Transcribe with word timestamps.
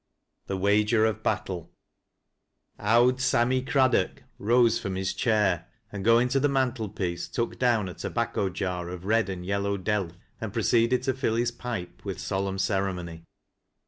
THE 0.47 0.57
WAGEE 0.57 0.93
OF 0.93 1.21
BATTLE. 1.21 1.69
■' 2.79 2.95
O.vu 2.97 3.17
Samiay 3.19 3.61
Craddock" 3.67 4.23
rose 4.39 4.79
from 4.79 4.95
his 4.95 5.13
chair, 5.13 5.67
ar.d 5.93 6.03
^)ing 6.09 6.27
to 6.31 6.41
tlie 6.41 6.49
mantle 6.49 6.89
piece, 6.89 7.27
took 7.27 7.59
down 7.59 7.87
a 7.87 7.93
tobacco 7.93 8.49
jar 8.49 8.89
of 8.89 9.05
red 9.05 9.29
and 9.29 9.45
yellow 9.45 9.77
delft, 9.77 10.17
and 10.41 10.51
proceeded 10.51 11.03
to 11.03 11.13
fill 11.13 11.35
his 11.35 11.51
pipe 11.51 12.03
with 12.03 12.19
solemn 12.19 12.57
ceremony. 12.57 13.25